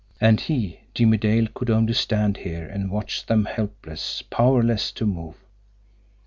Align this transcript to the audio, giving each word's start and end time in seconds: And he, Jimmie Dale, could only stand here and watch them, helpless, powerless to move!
And 0.19 0.39
he, 0.41 0.79
Jimmie 0.95 1.17
Dale, 1.19 1.45
could 1.53 1.69
only 1.69 1.93
stand 1.93 2.37
here 2.37 2.65
and 2.65 2.89
watch 2.89 3.27
them, 3.27 3.45
helpless, 3.45 4.23
powerless 4.23 4.91
to 4.93 5.05
move! 5.05 5.35